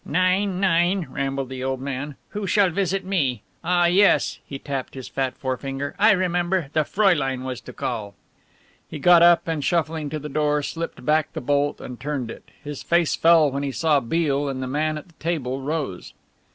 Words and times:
"Nein, 0.03 0.59
nein," 0.59 1.05
rambled 1.11 1.49
the 1.49 1.63
old 1.63 1.79
man, 1.79 2.15
"who 2.29 2.47
shall 2.47 2.71
visit 2.71 3.05
me? 3.05 3.43
Ah 3.63 3.85
yes" 3.85 4.39
he 4.47 4.57
tapped 4.57 4.95
his 4.95 5.07
fat 5.07 5.37
forefinger 5.37 5.93
"I 5.99 6.09
remember, 6.13 6.69
the 6.73 6.79
Fräulein 6.79 7.43
was 7.43 7.61
to 7.61 7.71
call." 7.71 8.15
He 8.89 8.97
got 8.97 9.21
up 9.21 9.47
and, 9.47 9.63
shuffling 9.63 10.09
to 10.09 10.17
the 10.17 10.27
door, 10.27 10.63
slipped 10.63 11.05
back 11.05 11.33
the 11.33 11.39
bolt 11.41 11.79
and 11.79 11.99
turned 11.99 12.31
it. 12.31 12.49
His 12.63 12.81
face 12.81 13.15
fell 13.15 13.51
when 13.51 13.61
he 13.61 13.71
saw 13.71 13.99
Beale, 13.99 14.49
and 14.49 14.59
the 14.59 14.65
man 14.65 14.97
at 14.97 15.05
the 15.07 15.13
table 15.19 15.61
rose. 15.61 16.15